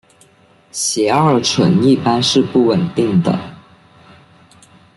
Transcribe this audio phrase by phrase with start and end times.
[0.73, 3.37] 偕二醇一般是不稳定的。